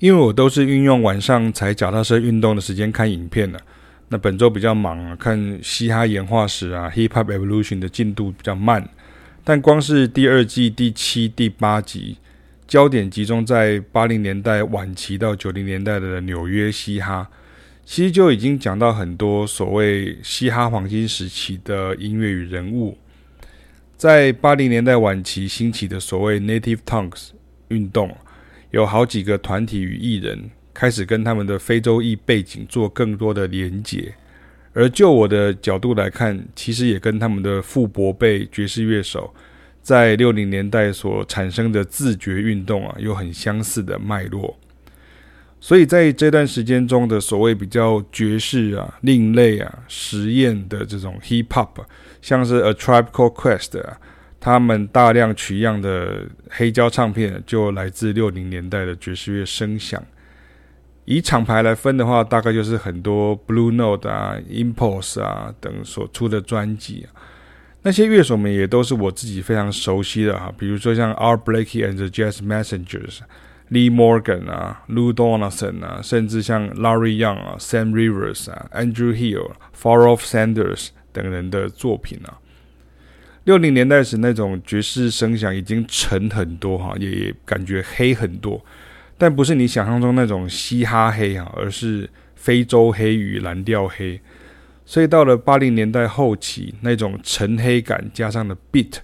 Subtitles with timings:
[0.00, 3.60] 因为我都是运用晚上踩脚踏车运动的时间看影片的。
[4.08, 8.88] 那本周比较忙啊，看嘻哈演化史啊，Hip Hop Evolution 的进度比较慢。
[9.44, 12.16] 但光是第二季第七、第八集，
[12.66, 17.28] 焦点集中在八零年代晚期到九零年代的纽约嘻哈，
[17.84, 22.96] 其实就已经讲到很多所谓嘻哈黄金时期的音乐与人物。
[23.98, 27.28] 在八零年代晚期兴起的所谓 Native Tongues
[27.68, 28.16] 运动，
[28.70, 30.50] 有好几个团体与艺人。
[30.72, 34.14] 开始跟他们的非洲裔背景做更多的连结，
[34.72, 39.34] 而就我的角度来看，其实也跟他们的父伯辈爵士乐手
[39.82, 44.56] 在六零年代所产生的自觉运动啊，有很相似的脉络。
[45.58, 51.84] 所以在这段时间中的所谓比较爵士啊、另类啊、实验的这种 hip hop，
[52.22, 53.98] 像是 A Tribe Called Quest 啊，
[54.40, 60.02] 他们大量取样的黑胶唱片就来自六零年代的爵士乐声响。
[61.04, 67.06] 以厂牌来分的话，大概就是很多 Blue Note 啊、Impulse 啊等所出的专辑。
[67.82, 73.20] 那些乐手们也都是我自己非常熟悉的哈，比如说像 Art Blakey and the Jazz Messengers、
[73.70, 82.38] Lee Morgan 啊、Lou Donaldson 啊，甚至像 Larry Young 啊、Sam Rivers 啊、Andrew Hill、Far Off Sanders 等人的作品啊。
[83.44, 88.62] 六零年代时那种爵士声响已经沉很多哈也感觉黑很多
[89.16, 94.20] 但不是你想象中那种嘻哈黑啊而是非洲黑与蓝调黑。
[94.90, 98.94] 所以到了八零年代后期那种沉黑感加上了 beat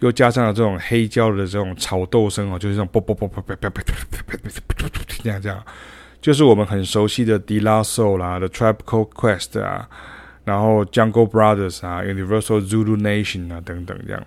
[0.00, 3.94] 又加上了这种黑胶的这种炒豆声哦就是这种啵啵啵啵啵啵啵啵
[4.26, 4.38] 啵
[4.78, 5.62] 啵啵这样这样
[6.20, 9.86] 就是我们很熟悉的迪拉瘦啦 the tropical quest 啦
[10.44, 14.22] 然后 Jungle Brothers 啊，Universal Zulu Nation 啊等等这样。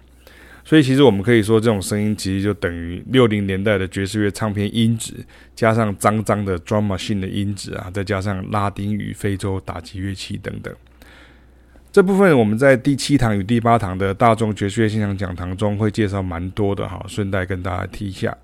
[0.65, 5.13] 所以其实我们可以说，这种声音其实就等于六零年代的爵士乐唱片音质，
[5.55, 10.75] 加上脏脏的 drum machine 的音质啊，再加上拉丁与非洲打击乐器等等。
[11.89, 18.35] 这部分我们在第七堂与第八堂的大众爵士乐现场讲堂中会介绍蛮多的哈，顺带跟大家提一下。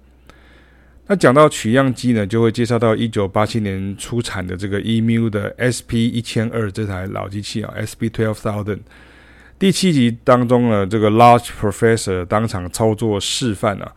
[1.08, 8.80] 那讲到取样机呢，就会介绍到一九八七年出产的这个 EMU 的 SP 一千二这台老机器啊，SP twelve thousand。
[9.60, 13.92] 第七集当中呢，这个 Large Professor 当场操作示范啊，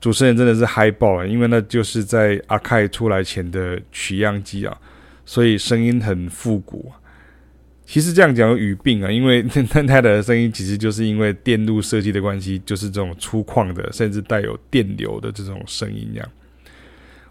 [0.00, 4.76] 主持人真的是嗨爆了，因为那就是在 Akai 出来前的取样机啊，
[5.24, 6.92] 所以声音很复古。
[7.86, 9.42] 其实这样讲有语病啊，因为
[9.72, 16.28] 那台的声音其实就是因为电路设计的关系，就是这种粗犷的，甚至带有电流的这种声音这样。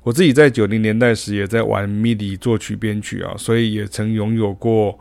[0.02, 4.98] 我自己在九零年代时也在玩 MIDI 作曲编曲啊，所以也曾拥有过。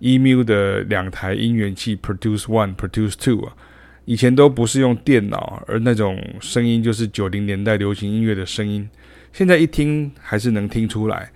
[0.00, 3.56] EMU 的两台音源器 Produce One、Produce Two 啊，
[4.04, 8.86] 以前都不是用电脑，而那种声音就是九零年代流行音乐的声音。
[9.32, 11.30] 现在一听还是能听出来。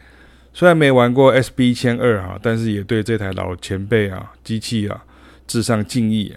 [0.58, 5.04] 虽然没玩过 SB 一千二啊，但是也对这台老前辈啊机器啊
[5.46, 6.34] 致上敬意。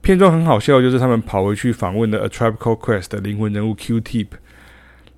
[0.00, 4.28] 片中很好笑，就是他们跑回去访问的 A Tribe Called Quest 的灵魂人物 Q-Tip，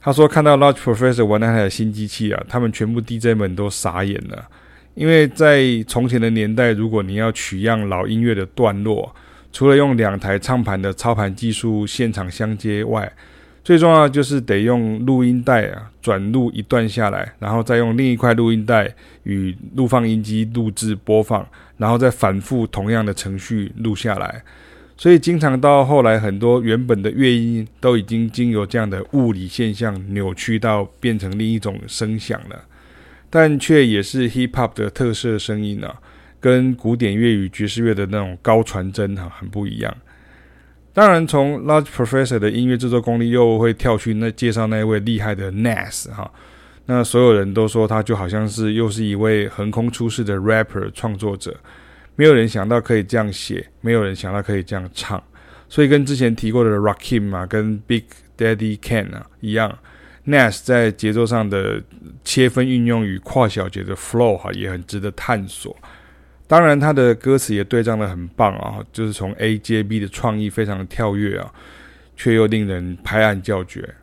[0.00, 4.48] 他说看到 Large Professor 玩那台新机器啊，他们全部 DJ 们都傻眼了。
[4.94, 9.14] 因为在从前的年代，如果你要取样老音乐的段落，
[9.52, 13.12] 除了用两台唱盘的操盘技术现场相接外，
[13.66, 18.94] 最重要就是得用录音带啊转录一段下来，然后再用另一块录音带
[19.24, 21.44] 与录放音机录制播放，
[21.76, 24.40] 然后再反复同样的程序录下来。
[24.96, 32.62] 所以经常到后来，很多原本的乐音都已经经由这样的物理现象扭曲到变成另一种声响了。
[33.28, 35.92] 但却也是 hip hop 的特色声音啊，
[36.38, 39.92] 跟古典乐与爵士乐的那种高传真哈很不一样。
[40.96, 46.32] 当然，从 Large Professor 的音乐制作功力又会跳去那介绍那一位厉害的 Nas 哈，
[46.86, 51.54] 那所有人都说他就好像是又是一位横空出世的 rapper 创作者，
[52.14, 55.22] 没有人想到可以这样写，没有人想到可以这样唱，
[55.68, 58.04] 所以跟之前提过的 Rakim 啊，跟 Big
[58.38, 59.78] Daddy k a n 啊一样。
[60.24, 61.78] Nas 在节奏上的
[62.24, 65.76] 切分运用与跨小节的 flow 哈也很值得探索。
[66.48, 71.52] 当然，他的歌词也对仗得很棒啊，就是从 A 接 B 的创意非常的跳跃啊，
[72.16, 73.94] 却又令人拍案叫绝。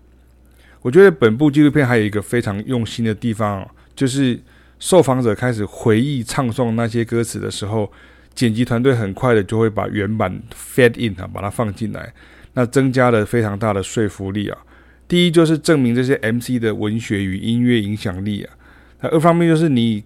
[0.82, 4.38] 我觉得本部纪录片还有一个非常用心的地方，就是
[4.78, 7.90] 受访者开始回忆唱诵那些歌词的时候，
[8.36, 12.14] 剪辑团队很快的就会把原版 fade in 啊，把它放进来，
[12.56, 14.58] 那增加了非常大的说服力啊。
[15.08, 18.54] 第一就是证明这些 MC 的文学与音乐影响力啊，
[19.00, 20.04] 那二方面就是你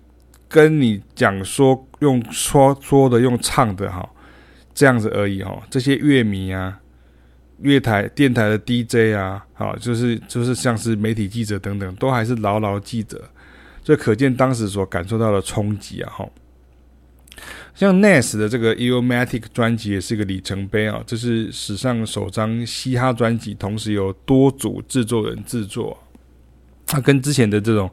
[0.47, 4.07] 跟你讲说用说说的用唱的哈，
[4.73, 6.79] 这样子而已哈，这些乐迷啊
[7.59, 13.19] 乐台、电台的 DJ 啊，好，就是就是像是媒体记者等等，都还是牢牢记着，
[13.83, 16.29] 这可见当时所感受到的冲击啊，哈。
[17.75, 25.95] 像 Nas 的这个 e o m a t i c 专辑也是一个里程碑啊，这是史上首张嘻哈专辑，同时有多组制作人制作。
[26.87, 27.91] 它跟之前的这种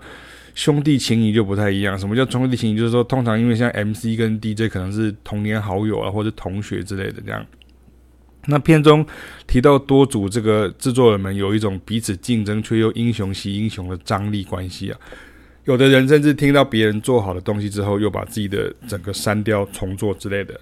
[0.55, 1.99] 兄弟情谊就不太一样。
[1.99, 2.77] 什么叫兄弟情谊？
[2.77, 7.45] 就是说，通常因为像 MC 跟 DJ 可能是童年好友啊，或者同学之类的这样。
[8.47, 9.05] 那片中
[9.47, 15.01] 提到多组这个制作人们有一种彼此竞争却又英雄惜英雄的张力关系啊。
[15.65, 20.61] 有的人甚至听到别人做好的东西之后，又把自己的整个删掉重做之类的。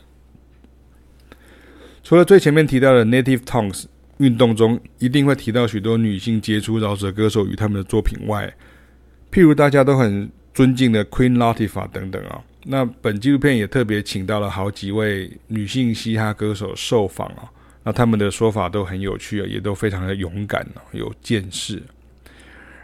[2.04, 3.86] 除了最前面提到的 Native Tongues
[4.18, 8.54] 运动中，一定会提到许多女性杰出饶舌歌手与他们的作品外，
[9.32, 12.40] 譬如大家都很尊敬的 Queen Latifah 等等啊。
[12.64, 17.50] 那本纪录片也特别请到了好几位女性嘻哈歌手受访啊，
[17.82, 21.82] 那他们的说法都很有趣啊，也都非常的勇敢啊，有见识。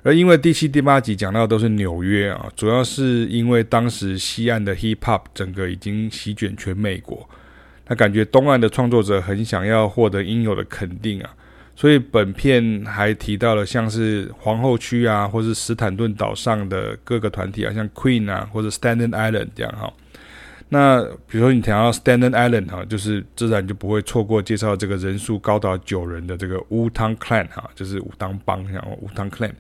[0.03, 7.29] 而因为第七、第八集讲到都是纽约啊，主要是因为当时西岸的 hip hop 整个已经席卷全美国，
[7.87, 11.31] 那感觉东岸的创作者很想要获得应有的肯定啊，
[11.79, 19.89] 所以本片还提到了像是皇后区啊，或是史坦顿岛上的各个团体啊，像 Queen 啊，或者 standen Island 这样哈。
[20.71, 29.53] 那比如说你提到 standen Island 哈，就是自然就不会错过介绍这个人数高达九人的这个 Wu-Tang Clan 哈，就是武当帮，然后 Wu-Tang Clan。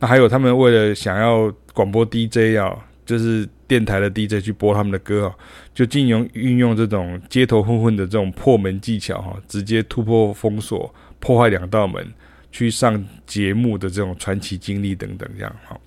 [0.00, 2.76] 那还有他们为了想要广播 DJ 啊，
[3.06, 5.34] 就是电台的 DJ 去播他们的歌啊，
[5.72, 12.04] 就尽用运用这种街头混混的这种破门技巧哈，直接突破封锁，破坏两道门，
[12.50, 15.78] 去上节目的这种传奇经历等等这样哈。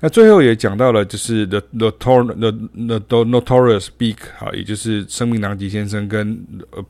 [0.00, 6.36] 那最后也讲到了，就是 The The The The Notorious Big 哈，也就是声名狼藉先生跟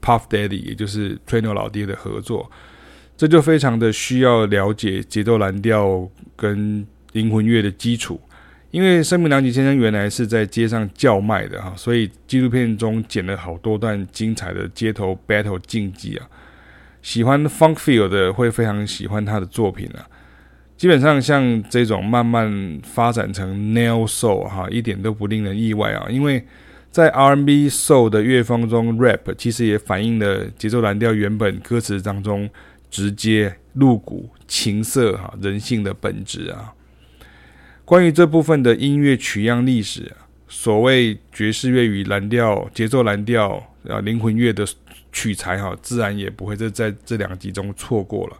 [0.01, 2.51] Puff Daddy，也就是吹牛老爹的合作，
[3.17, 8.21] 这就非常的需要了解节奏蓝调跟灵魂乐的基础，
[8.71, 16.29] 因为声名狼藉先生原来是在街上叫卖的哈，所以纪录片中剪了好多段精彩的街头 battle 竞技啊，
[17.03, 20.07] 喜欢 Funk Feel 的会非常喜欢他的作品啊。
[20.77, 26.43] 基本上像这种慢慢发展成 Neo Soul 哈，一点都不令人意外啊，因为
[26.91, 32.49] 在 R&B Soul 的乐风中，Rap 其实也反映了节奏蓝调原本歌词当中
[32.91, 36.73] 直接露骨、情色哈人性的本质啊。
[37.85, 40.11] 关于这部分的音乐取样历史，
[40.49, 44.67] 所谓爵士乐与蓝调、节奏蓝调啊、灵魂乐的
[45.13, 48.37] 取材哈，自然也不会在在这两集中错过了，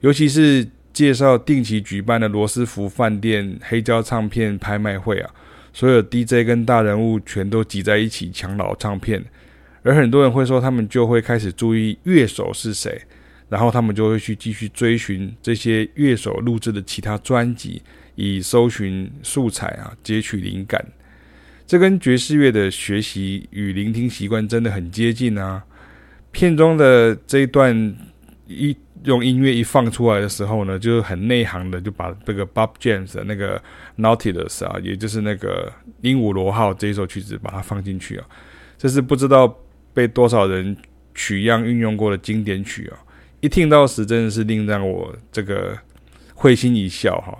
[0.00, 0.66] 尤其是。
[0.92, 5.30] 介绍定期举办的罗斯福饭店黑胶唱片拍卖会啊，
[5.72, 9.24] 所有 DJ 跟大人物全都挤在一起抢老唱片，
[9.84, 13.00] 而很多人会说，他们就会开始注意乐手是谁，
[13.48, 17.80] 然后他们就会去继续追寻这些乐手录制的其他专辑，
[18.16, 20.84] 以搜寻素材啊，截取灵感。
[21.70, 25.62] 这跟爵士乐的学习与聆听习惯真的很接近啊。
[26.32, 27.96] 片中的这一段
[28.48, 28.76] 一。
[29.04, 33.58] 用音乐一放出来的时候呢，就很内行的就把这个 Bob James 的那个
[33.96, 35.72] Nautilus 啊，也就是那个
[36.02, 38.26] 鹦鹉螺号这一首曲子把它放进去啊，
[38.76, 39.58] 这是不知道
[39.94, 40.76] 被多少人
[41.14, 42.98] 取样运用过的经典曲啊，
[43.40, 45.74] 一听到时真的是令让我这个
[46.34, 47.38] 会心一笑哈，